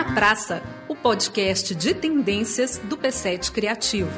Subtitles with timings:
[0.00, 4.10] na Praça, o podcast de tendências do P7 Criativo.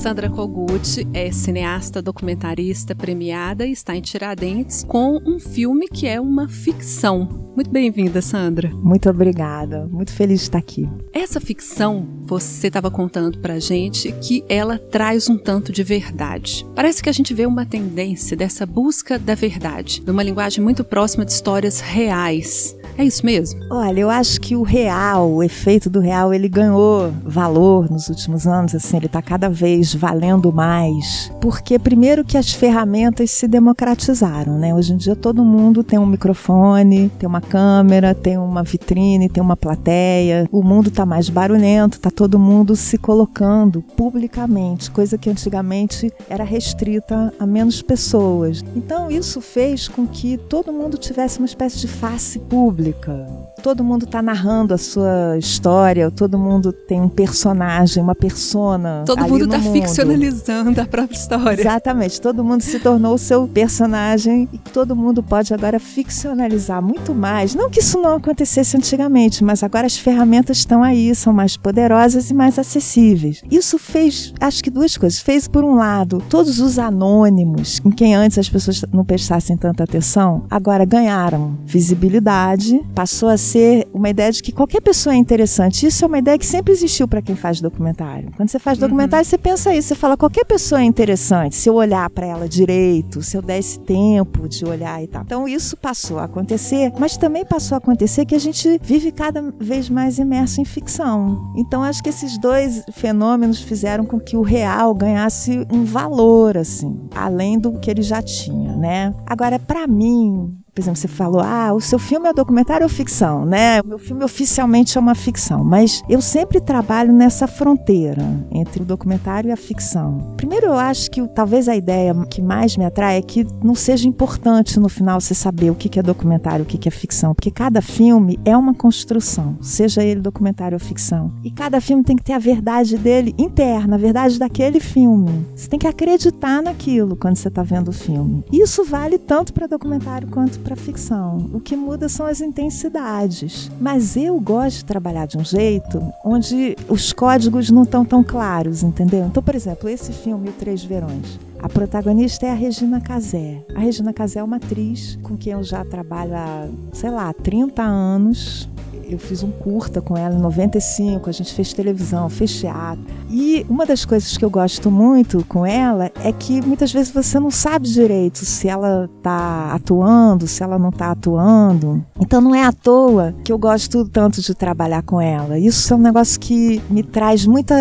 [0.00, 6.18] Sandra Kogut é cineasta, documentarista premiada e está em Tiradentes com um filme que é
[6.18, 7.52] uma ficção.
[7.54, 8.70] Muito bem-vinda, Sandra.
[8.70, 9.86] Muito obrigada.
[9.88, 10.88] Muito feliz de estar aqui.
[11.12, 16.66] Essa ficção, você estava contando pra gente que ela traz um tanto de verdade.
[16.74, 21.26] Parece que a gente vê uma tendência dessa busca da verdade, numa linguagem muito próxima
[21.26, 22.74] de histórias reais.
[23.00, 23.58] É isso mesmo?
[23.70, 28.46] Olha, eu acho que o real, o efeito do real, ele ganhou valor nos últimos
[28.46, 34.58] anos, assim, ele está cada vez valendo mais, porque primeiro que as ferramentas se democratizaram,
[34.58, 34.74] né?
[34.74, 39.42] Hoje em dia todo mundo tem um microfone, tem uma câmera, tem uma vitrine, tem
[39.42, 40.46] uma plateia.
[40.52, 46.44] O mundo está mais barulhento, está todo mundo se colocando publicamente, coisa que antigamente era
[46.44, 48.62] restrita a menos pessoas.
[48.76, 53.49] Então isso fez com que todo mundo tivesse uma espécie de face pública pública.
[53.62, 59.04] Todo mundo está narrando a sua história, todo mundo tem um personagem, uma persona.
[59.06, 61.60] Todo mundo está ficcionalizando a própria história.
[61.60, 67.14] Exatamente, todo mundo se tornou o seu personagem e todo mundo pode agora ficcionalizar muito
[67.14, 67.54] mais.
[67.54, 72.30] Não que isso não acontecesse antigamente, mas agora as ferramentas estão aí, são mais poderosas
[72.30, 73.42] e mais acessíveis.
[73.50, 75.20] Isso fez, acho que duas coisas.
[75.20, 79.84] Fez, por um lado, todos os anônimos, em quem antes as pessoas não prestassem tanta
[79.84, 85.86] atenção, agora ganharam visibilidade passou a ser uma ideia de que qualquer pessoa é interessante.
[85.86, 88.30] Isso é uma ideia que sempre existiu para quem faz documentário.
[88.36, 88.86] Quando você faz uhum.
[88.86, 89.30] documentário, uhum.
[89.30, 93.22] você pensa isso, você fala qualquer pessoa é interessante, se eu olhar para ela direito,
[93.22, 95.22] se eu der esse tempo de olhar e tal.
[95.22, 99.42] Então isso passou a acontecer, mas também passou a acontecer que a gente vive cada
[99.58, 101.52] vez mais imerso em ficção.
[101.56, 107.08] Então acho que esses dois fenômenos fizeram com que o real ganhasse um valor assim,
[107.14, 109.14] além do que ele já tinha, né?
[109.26, 113.44] Agora para mim, por exemplo, você falou, ah, o seu filme é documentário ou ficção,
[113.44, 113.82] né?
[113.82, 118.86] O meu filme oficialmente é uma ficção, mas eu sempre trabalho nessa fronteira entre o
[118.86, 120.34] documentário e a ficção.
[120.38, 124.08] Primeiro, eu acho que talvez a ideia que mais me atrai é que não seja
[124.08, 127.82] importante no final você saber o que é documentário, o que é ficção, porque cada
[127.82, 131.30] filme é uma construção, seja ele documentário ou ficção.
[131.44, 135.46] E cada filme tem que ter a verdade dele interna, a verdade daquele filme.
[135.54, 138.42] Você tem que acreditar naquilo quando você está vendo o filme.
[138.50, 141.50] Isso vale tanto para documentário quanto para ficção.
[141.52, 143.70] O que muda são as intensidades.
[143.80, 148.82] Mas eu gosto de trabalhar de um jeito onde os códigos não estão tão claros,
[148.82, 149.26] entendeu?
[149.26, 151.38] Então, por exemplo, esse filme O Três Verões.
[151.62, 153.62] A protagonista é a Regina Casé.
[153.74, 157.82] A Regina Casé é uma atriz com quem eu já trabalho há, sei lá, 30
[157.82, 158.68] anos
[159.14, 163.04] eu fiz um curta com ela em 95, a gente fez televisão, fez teatro.
[163.28, 167.38] E uma das coisas que eu gosto muito com ela é que muitas vezes você
[167.38, 172.04] não sabe direito se ela está atuando, se ela não está atuando.
[172.20, 175.58] Então não é à toa que eu gosto tanto de trabalhar com ela.
[175.58, 177.74] Isso é um negócio que me traz muita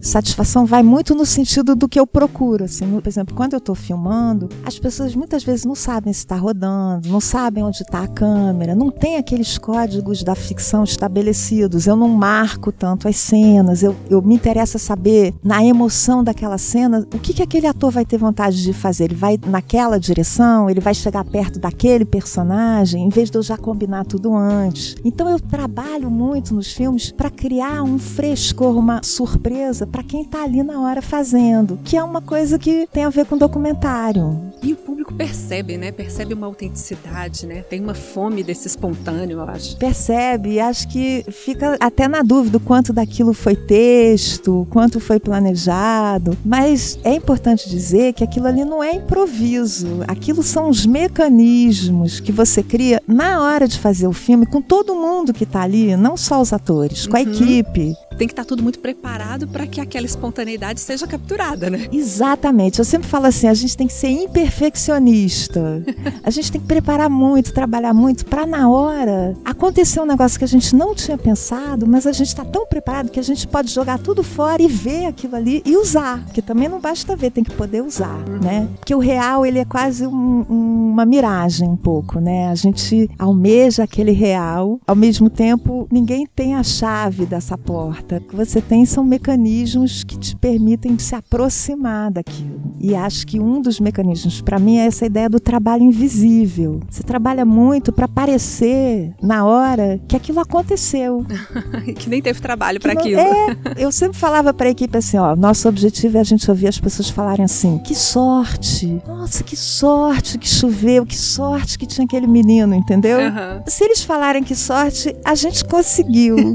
[0.00, 2.64] satisfação, vai muito no sentido do que eu procuro.
[2.64, 6.36] Assim, por exemplo, quando eu estou filmando, as pessoas muitas vezes não sabem se está
[6.36, 11.86] rodando, não sabem onde está a câmera, não tem aqueles códigos da ficção são estabelecidos.
[11.86, 13.84] Eu não marco tanto as cenas.
[13.84, 18.04] Eu, eu me interessa saber, na emoção daquela cena, o que, que aquele ator vai
[18.04, 19.04] ter vontade de fazer.
[19.04, 20.68] Ele vai naquela direção?
[20.68, 23.04] Ele vai chegar perto daquele personagem?
[23.04, 24.96] Em vez de eu já combinar tudo antes.
[25.04, 30.42] Então eu trabalho muito nos filmes para criar um frescor, uma surpresa para quem está
[30.42, 34.40] ali na hora fazendo, que é uma coisa que tem a ver com documentário.
[34.60, 35.92] E o público percebe, né?
[35.92, 37.62] Percebe uma autenticidade, né?
[37.62, 39.76] Tem uma fome desse espontâneo, eu acho.
[39.76, 46.98] Percebe acho que fica até na dúvida quanto daquilo foi texto, quanto foi planejado, mas
[47.04, 52.62] é importante dizer que aquilo ali não é improviso, aquilo são os mecanismos que você
[52.62, 56.40] cria na hora de fazer o filme com todo mundo que está ali, não só
[56.40, 57.30] os atores, com a uhum.
[57.30, 61.88] equipe tem que estar tá tudo muito preparado para que aquela espontaneidade seja capturada, né?
[61.92, 62.78] Exatamente.
[62.78, 65.82] Eu sempre falo assim, a gente tem que ser imperfeccionista.
[66.22, 70.44] a gente tem que preparar muito, trabalhar muito para na hora acontecer um negócio que
[70.44, 73.70] a gente não tinha pensado, mas a gente está tão preparado que a gente pode
[73.70, 76.24] jogar tudo fora e ver aquilo ali e usar.
[76.32, 78.38] Que também não basta ver, tem que poder usar, uhum.
[78.40, 78.68] né?
[78.78, 82.48] Porque o real ele é quase um, um, uma miragem um pouco, né?
[82.48, 88.20] A gente almeja aquele real, ao mesmo tempo ninguém tem a chave dessa porta alerta
[88.20, 92.62] que você tem são mecanismos que te permitem se aproximar daquilo.
[92.80, 96.80] E acho que um dos mecanismos, para mim, é essa ideia do trabalho invisível.
[96.90, 101.24] Você trabalha muito para parecer, na hora, que aquilo aconteceu.
[101.96, 103.20] que nem teve trabalho para aquilo.
[103.20, 106.68] É, eu sempre falava para a equipe assim: ó, nosso objetivo é a gente ouvir
[106.68, 112.04] as pessoas falarem assim: que sorte, nossa, que sorte que choveu, que sorte que tinha
[112.04, 113.18] aquele menino, entendeu?
[113.18, 113.62] Uhum.
[113.66, 116.36] Se eles falarem que sorte, a gente conseguiu.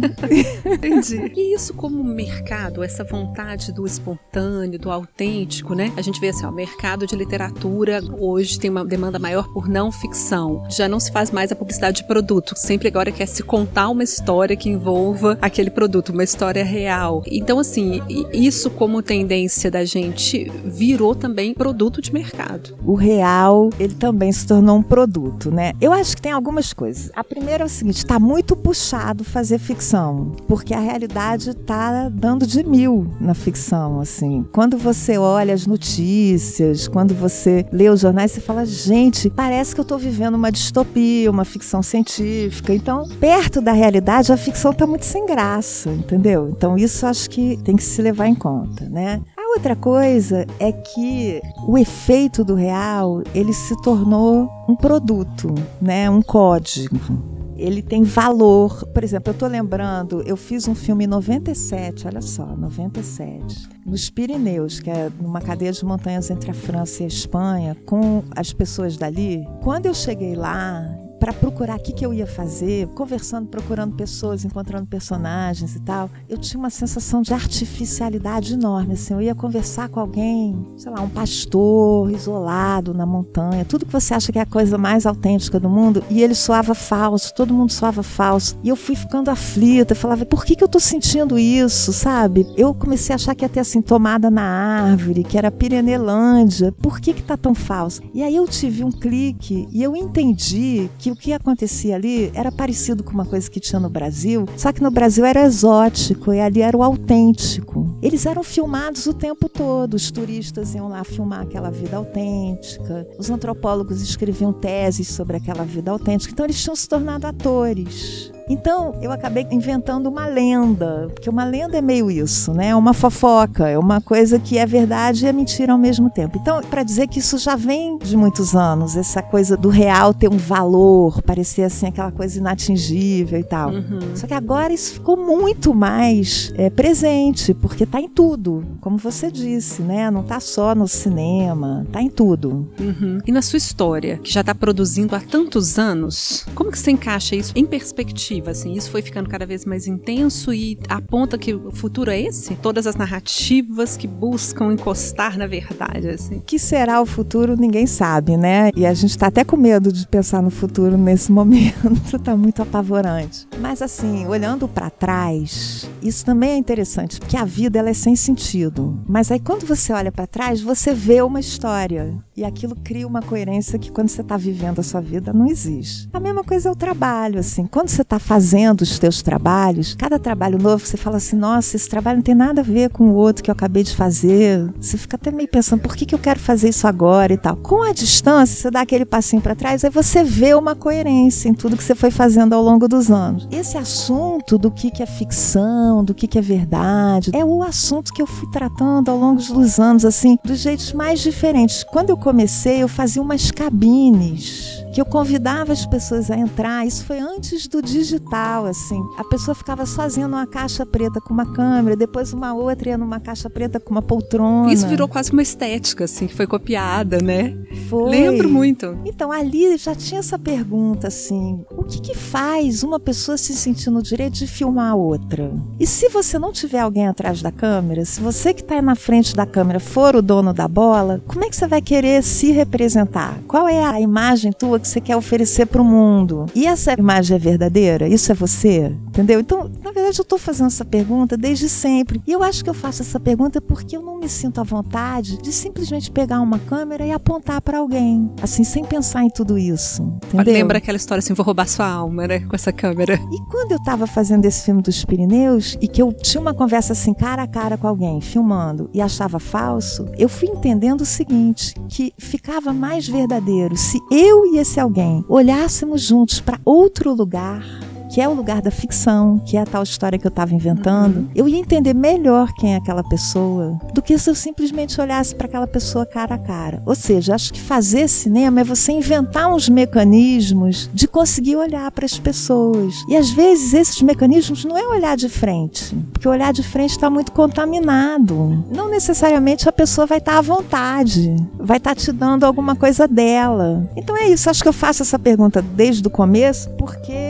[0.66, 1.32] Entendi.
[1.40, 5.94] E isso como mercado, essa vontade do espontâneo, do autêntico, né?
[5.96, 9.90] A gente vê assim, ó, mercado de literatura hoje tem uma demanda maior por não
[9.90, 10.66] ficção.
[10.70, 12.56] Já não se faz mais a publicidade de produto.
[12.58, 17.24] Sempre agora quer se contar uma história que envolva aquele produto, uma história real.
[17.26, 18.02] Então, assim,
[18.34, 22.78] isso como tendência da gente virou também produto de mercado.
[22.84, 25.72] O real, ele também se tornou um produto, né?
[25.80, 27.10] Eu acho que tem algumas coisas.
[27.16, 32.46] A primeira é o seguinte, está muito puxado fazer ficção, porque a realidade está dando
[32.46, 34.46] de mil na ficção, assim.
[34.52, 39.82] Quando você olha as notícias, quando você lê os jornais, você fala, gente, parece que
[39.82, 42.74] eu estou vivendo uma distopia, uma ficção científica.
[42.74, 46.50] Então, perto da realidade, a ficção está muito sem graça, entendeu?
[46.50, 49.22] Então, isso acho que tem que se levar em conta, né?
[49.56, 56.08] Outra coisa é que o efeito do real, ele se tornou um produto, né?
[56.10, 58.86] Um código ele tem valor.
[58.88, 64.10] Por exemplo, eu estou lembrando, eu fiz um filme em 97, olha só, 97, nos
[64.10, 68.54] Pirineus, que é numa cadeia de montanhas entre a França e a Espanha, com as
[68.54, 69.48] pessoas dali.
[69.62, 70.90] Quando eu cheguei lá,
[71.20, 76.10] para procurar o que, que eu ia fazer, conversando, procurando pessoas, encontrando personagens e tal,
[76.30, 78.94] eu tinha uma sensação de artificialidade enorme.
[78.94, 83.92] Assim, eu ia conversar com alguém, sei lá, um pastor isolado na montanha, tudo que
[83.92, 87.54] você acha que é a coisa mais autêntica do mundo, e ele soava falso, todo
[87.54, 88.58] mundo soava falso.
[88.64, 92.48] E eu fui ficando aflita, falava, por que, que eu tô sentindo isso, sabe?
[92.56, 97.00] Eu comecei a achar que ia ter assim, tomada na árvore, que era Pirenelândia, por
[97.00, 98.02] que que tá tão falso?
[98.14, 103.04] E aí eu tive um clique e eu entendi o que acontecia ali era parecido
[103.04, 106.62] com uma coisa que tinha no Brasil, só que no Brasil era exótico e ali
[106.62, 107.98] era o autêntico.
[108.02, 113.30] Eles eram filmados o tempo todo, os turistas iam lá filmar aquela vida autêntica, os
[113.30, 118.32] antropólogos escreviam teses sobre aquela vida autêntica, então eles tinham se tornado atores.
[118.50, 122.70] Então, eu acabei inventando uma lenda, porque uma lenda é meio isso, né?
[122.70, 126.38] É uma fofoca, é uma coisa que é verdade e é mentira ao mesmo tempo.
[126.42, 130.30] Então, para dizer que isso já vem de muitos anos, essa coisa do real ter
[130.30, 133.70] um valor, parecer assim aquela coisa inatingível e tal.
[133.70, 134.16] Uhum.
[134.16, 139.32] Só que agora isso ficou muito mais é, presente, porque está em tudo, como você
[139.32, 140.10] disse, né?
[140.10, 142.68] Não está só no cinema, está em tudo.
[142.80, 143.20] Uhum.
[143.28, 147.36] E na sua história, que já está produzindo há tantos anos, como que você encaixa
[147.36, 148.39] isso em perspectiva?
[148.40, 148.74] Narrativa, assim.
[148.74, 152.56] Isso foi ficando cada vez mais intenso e aponta que o futuro é esse?
[152.56, 156.38] Todas as narrativas que buscam encostar na verdade, assim.
[156.38, 158.70] O que será o futuro, ninguém sabe, né?
[158.76, 162.62] E a gente está até com medo de pensar no futuro nesse momento, tá muito
[162.62, 163.48] apavorante.
[163.60, 168.16] Mas assim, olhando para trás, isso também é interessante, porque a vida ela é sem
[168.16, 169.00] sentido.
[169.08, 173.22] Mas aí quando você olha para trás, você vê uma história e aquilo cria uma
[173.22, 176.08] coerência que quando você está vivendo a sua vida não existe.
[176.14, 177.68] A mesma coisa é o trabalho, assim.
[177.68, 181.90] Quando você está fazendo os teus trabalhos, cada trabalho novo, você fala assim, nossa, esse
[181.90, 184.72] trabalho não tem nada a ver com o outro que eu acabei de fazer.
[184.80, 187.58] Você fica até meio pensando, por que, que eu quero fazer isso agora e tal.
[187.58, 191.54] Com a distância, você dá aquele passinho para trás, aí você vê uma coerência em
[191.54, 193.50] tudo que você foi fazendo ao longo dos anos.
[193.52, 198.14] Esse assunto do que, que é ficção, do que, que é verdade, é o assunto
[198.14, 201.84] que eu fui tratando ao longo dos anos, assim, dos jeitos mais diferentes.
[201.84, 206.86] Quando eu comecei, eu fazia umas cabines que eu convidava as pessoas a entrar.
[206.86, 209.00] Isso foi antes do digital, assim.
[209.18, 213.20] A pessoa ficava sozinha numa caixa preta com uma câmera, depois uma outra ia numa
[213.20, 214.72] caixa preta com uma poltrona.
[214.72, 217.56] Isso virou quase uma estética, assim, que foi copiada, né?
[217.88, 218.10] Foi.
[218.10, 218.98] Lembro muito.
[219.06, 223.90] Então, ali já tinha essa pergunta, assim, o que que faz uma pessoa se sentir
[223.90, 225.52] no direito de filmar a outra?
[225.80, 229.36] E se você não tiver alguém atrás da câmera, se você que está na frente
[229.36, 233.40] da câmera for o dono da bola, como é que você vai querer se representar?
[233.48, 236.46] Qual é a imagem tua que você quer oferecer para o mundo.
[236.54, 238.08] E essa imagem é verdadeira?
[238.08, 238.92] Isso é você?
[239.20, 239.42] Entendeu?
[239.42, 242.22] Então, na verdade, eu estou fazendo essa pergunta desde sempre.
[242.26, 245.42] E eu acho que eu faço essa pergunta porque eu não me sinto à vontade
[245.42, 250.04] de simplesmente pegar uma câmera e apontar para alguém, assim, sem pensar em tudo isso.
[250.28, 250.54] Entendeu?
[250.54, 252.40] Lembra aquela história assim, vou roubar sua alma, né?
[252.40, 253.16] Com essa câmera.
[253.16, 256.94] E quando eu estava fazendo esse filme dos Pirineus e que eu tinha uma conversa
[256.94, 261.74] assim, cara a cara com alguém, filmando, e achava falso, eu fui entendendo o seguinte:
[261.90, 268.20] que ficava mais verdadeiro se eu e esse alguém olhássemos juntos para outro lugar que
[268.20, 271.30] é o lugar da ficção, que é a tal história que eu estava inventando, uhum.
[271.36, 275.48] eu ia entender melhor quem é aquela pessoa do que se eu simplesmente olhasse para
[275.48, 276.82] aquela pessoa cara a cara.
[276.86, 282.06] Ou seja, acho que fazer cinema é você inventar uns mecanismos de conseguir olhar para
[282.06, 282.96] as pessoas.
[283.08, 287.10] E às vezes esses mecanismos não é olhar de frente, porque olhar de frente está
[287.10, 288.66] muito contaminado.
[288.72, 292.76] Não necessariamente a pessoa vai estar tá à vontade, vai estar tá te dando alguma
[292.76, 293.88] coisa dela.
[293.96, 297.29] Então é isso, acho que eu faço essa pergunta desde o começo, porque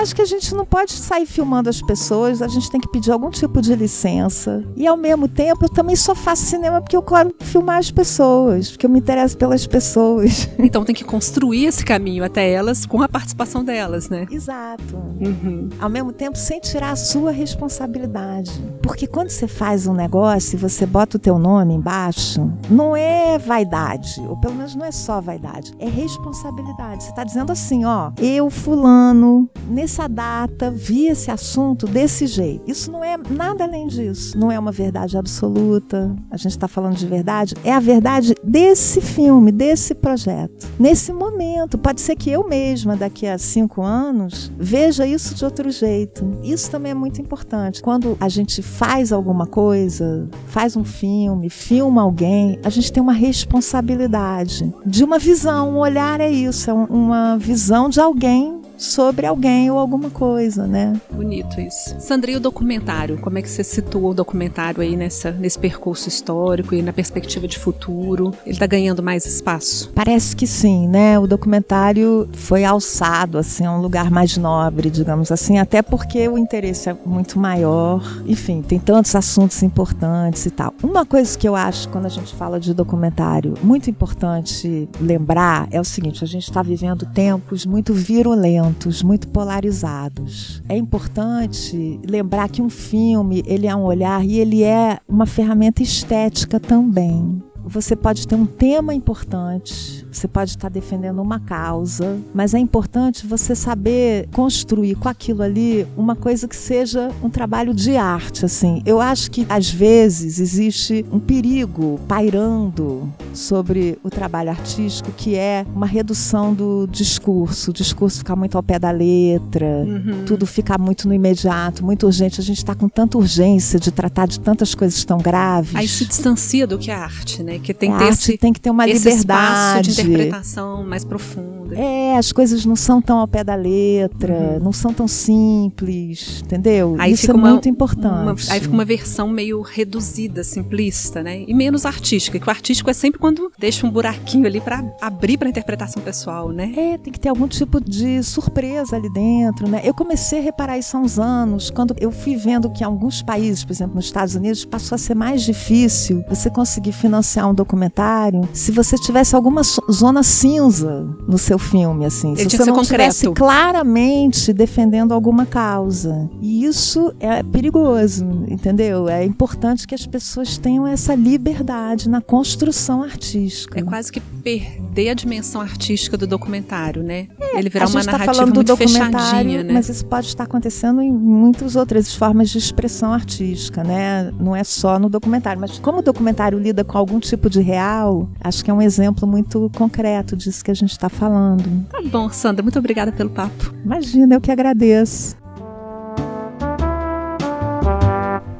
[0.00, 3.10] acho que a gente não pode sair filmando as pessoas, a gente tem que pedir
[3.12, 4.64] algum tipo de licença.
[4.76, 8.70] E ao mesmo tempo, eu também só faço cinema porque eu quero filmar as pessoas,
[8.70, 10.48] porque eu me interesso pelas pessoas.
[10.70, 14.26] Então tem que construir esse caminho até elas com a participação delas, né?
[14.30, 14.94] Exato.
[14.94, 15.68] Uhum.
[15.80, 18.52] Ao mesmo tempo, sem tirar a sua responsabilidade.
[18.82, 23.38] Porque quando você faz um negócio e você bota o teu nome embaixo, não é
[23.38, 27.04] vaidade, ou pelo menos não é só vaidade, é responsabilidade.
[27.04, 29.48] Você está dizendo assim, ó, eu fulano,
[29.90, 32.62] nessa data, vi esse assunto desse jeito.
[32.70, 34.38] Isso não é nada além disso.
[34.38, 36.14] Não é uma verdade absoluta.
[36.30, 37.56] A gente está falando de verdade.
[37.64, 40.68] É a verdade desse filme, desse projeto.
[40.78, 45.68] Nesse momento, pode ser que eu mesma, daqui a cinco anos, veja isso de outro
[45.70, 46.38] jeito.
[46.44, 47.82] Isso também é muito importante.
[47.82, 53.12] Quando a gente faz alguma coisa, faz um filme, filma alguém, a gente tem uma
[53.12, 55.70] responsabilidade de uma visão.
[55.70, 60.98] Um olhar é isso, é uma visão de alguém sobre alguém ou alguma coisa, né?
[61.12, 61.94] Bonito isso.
[61.98, 63.18] Sandra, e o documentário?
[63.18, 67.46] Como é que você situa o documentário aí nessa, nesse percurso histórico e na perspectiva
[67.46, 68.32] de futuro?
[68.44, 69.92] Ele está ganhando mais espaço?
[69.94, 71.18] Parece que sim, né?
[71.18, 76.38] O documentário foi alçado, assim, a um lugar mais nobre, digamos assim, até porque o
[76.38, 78.02] interesse é muito maior.
[78.26, 80.72] Enfim, tem tantos assuntos importantes e tal.
[80.82, 85.78] Uma coisa que eu acho, quando a gente fala de documentário, muito importante lembrar é
[85.78, 88.69] o seguinte: a gente está vivendo tempos muito virulentos
[89.02, 90.62] muito polarizados.
[90.68, 95.82] É importante lembrar que um filme, ele é um olhar e ele é uma ferramenta
[95.82, 97.42] estética também.
[97.64, 103.26] Você pode ter um tema importante, você pode estar defendendo uma causa, mas é importante
[103.26, 108.82] você saber construir com aquilo ali uma coisa que seja um trabalho de arte, assim.
[108.84, 115.64] Eu acho que às vezes existe um perigo pairando sobre o trabalho artístico, que é
[115.74, 120.24] uma redução do discurso, o discurso ficar muito ao pé da letra, uhum.
[120.26, 122.40] tudo ficar muito no imediato, muito urgente.
[122.40, 125.74] A gente está com tanta urgência de tratar de tantas coisas tão graves.
[125.74, 127.58] Aí se distancia do que é arte, né?
[127.58, 131.59] Que tem, que ter, esse, tem que ter uma liberdade de interpretação mais profunda.
[131.76, 134.64] É, as coisas não são tão ao pé da letra, uhum.
[134.64, 136.96] não são tão simples, entendeu?
[136.98, 138.44] Aí Isso é uma, muito importante.
[138.46, 141.44] Uma, aí fica uma versão meio reduzida, simplista, né?
[141.46, 142.38] E menos artística.
[142.38, 146.50] Que o artístico é sempre quando deixa um buraquinho ali para abrir para interpretação pessoal,
[146.50, 146.72] né?
[146.76, 149.80] É, tem que ter algum tipo de surpresa ali dentro, né?
[149.84, 153.22] Eu comecei a reparar isso há uns anos, quando eu fui vendo que em alguns
[153.22, 157.54] países, por exemplo, nos Estados Unidos, passou a ser mais difícil você conseguir financiar um
[157.54, 162.32] documentário se você tivesse alguma zona cinza no seu filme, assim.
[162.32, 166.28] Ele se você não estivesse claramente defendendo alguma causa.
[166.40, 169.08] E isso é perigoso, entendeu?
[169.08, 173.78] É importante que as pessoas tenham essa liberdade na construção artística.
[173.78, 177.28] É quase que perder a dimensão artística do documentário, né?
[177.38, 179.72] É, Ele virar uma tá narrativa falando muito do documentário, fechadinha, né?
[179.72, 184.32] Mas isso pode estar acontecendo em muitas outras formas de expressão artística, né?
[184.38, 185.60] Não é só no documentário.
[185.60, 189.28] Mas como o documentário lida com algum tipo de real, acho que é um exemplo
[189.28, 191.08] muito concreto disso que a gente está
[191.50, 191.86] falando.
[191.88, 193.74] Tá bom, Sandra, muito obrigada pelo papo.
[193.84, 195.36] Imagina, eu que agradeço.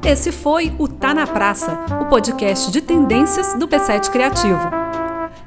[0.03, 4.59] Esse foi o Tá na Praça, o podcast de tendências do P7 Criativo.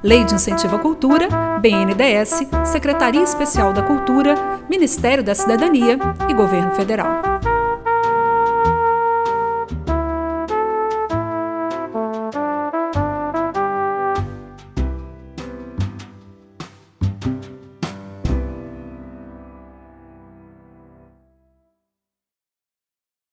[0.02, 1.28] Lei de Incentivo à Cultura,
[1.60, 4.34] BNDES, Secretaria Especial da Cultura,
[4.68, 5.98] Ministério da Cidadania
[6.28, 7.33] e Governo Federal.